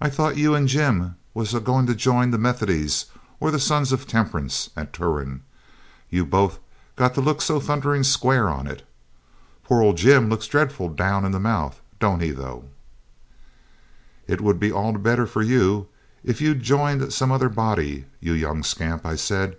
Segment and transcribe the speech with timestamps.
[0.00, 3.04] I thought you and Jim was a going to jine the Methodies
[3.38, 5.42] or the Sons of Temperance at Turon,
[6.10, 6.58] you both
[6.96, 8.84] got to look so thunderin' square on it.
[9.62, 12.64] Poor old Jim looks dreadful down in the mouth, don't he, though?'
[14.26, 15.86] 'It would be all the better for you
[16.24, 19.56] if you'd joined some other body, you young scamp,' I said.